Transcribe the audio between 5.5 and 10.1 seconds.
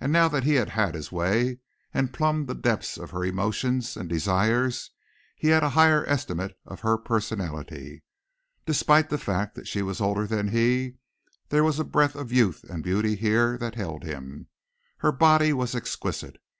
a higher estimate of her personality. Despite the fact that she was